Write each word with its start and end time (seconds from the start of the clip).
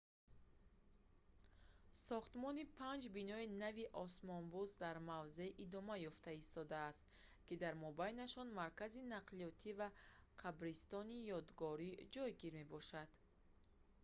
сохтмони 2.07 2.63
панҷ 2.79 3.01
бинои 3.17 3.47
нави 3.63 3.85
осмонбӯс 4.03 4.71
дар 4.83 4.97
мавзеъ 5.09 5.49
идома 5.65 5.95
ёфта 6.09 6.31
истодааст 6.41 7.03
ки 7.47 7.53
дар 7.63 7.73
мобайнашон 7.85 8.47
маркази 8.59 9.07
нақлиётӣ 9.15 9.71
ва 9.79 9.87
қабристони 10.41 11.17
ёдгорӣ 11.39 11.89
ҷойгир 12.13 12.51
мебошанд 12.59 13.11